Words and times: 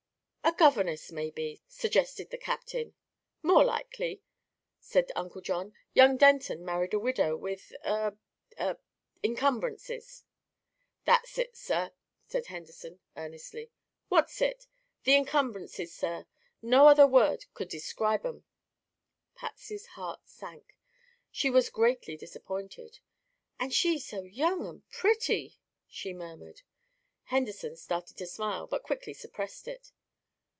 "A 0.43 0.53
governess, 0.53 1.13
maybe," 1.13 1.61
suggested 1.69 2.29
the 2.29 2.37
captain. 2.37 2.93
"More 3.41 3.63
likely," 3.63 4.21
said 4.81 5.09
Uncle 5.15 5.39
John, 5.39 5.73
"young 5.93 6.17
Denton 6.17 6.65
married 6.65 6.93
a 6.93 6.99
widow, 6.99 7.37
with 7.37 7.71
eh 7.83 8.09
eh 8.57 8.73
incumbrances." 9.23 10.23
"That's 11.05 11.37
it, 11.37 11.55
sir," 11.55 11.91
said 12.27 12.47
Henderson 12.47 12.99
earnestly. 13.15 13.71
"What's 14.09 14.41
it?" 14.41 14.67
"The 15.03 15.15
incumbrances, 15.15 15.93
sir. 15.95 16.25
No 16.61 16.87
other 16.87 17.07
word 17.07 17.45
could 17.53 17.69
describe 17.69 18.25
'em." 18.25 18.43
Patsy's 19.35 19.85
heart 19.87 20.27
sank; 20.27 20.75
she 21.31 21.49
was 21.49 21.69
greatly 21.69 22.17
disappointed. 22.17 22.99
"And 23.59 23.73
she 23.73 23.99
so 23.99 24.23
young 24.23 24.65
and 24.67 24.89
pretty!" 24.89 25.59
she 25.87 26.13
murmured. 26.13 26.61
Henderson 27.25 27.77
started 27.77 28.17
to 28.17 28.27
smile, 28.27 28.67
but 28.67 28.83
quickly 28.83 29.13
suppressed 29.13 29.67
it. 29.69 29.91